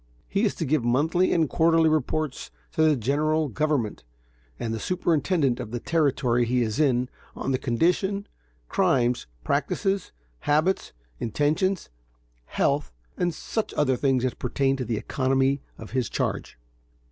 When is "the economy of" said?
14.85-15.91